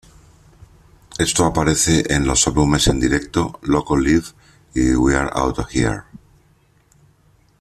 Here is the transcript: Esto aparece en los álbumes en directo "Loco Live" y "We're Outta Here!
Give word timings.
Esto 1.19 1.45
aparece 1.45 2.11
en 2.11 2.25
los 2.25 2.47
álbumes 2.47 2.87
en 2.87 2.99
directo 2.99 3.59
"Loco 3.61 3.95
Live" 3.97 4.25
y 4.73 4.95
"We're 4.95 5.29
Outta 5.31 5.67
Here! 5.71 6.01